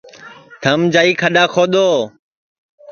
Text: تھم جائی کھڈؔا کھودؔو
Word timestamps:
تھم 0.61 0.79
جائی 0.93 1.11
کھڈؔا 1.21 1.43
کھودؔو 1.53 1.89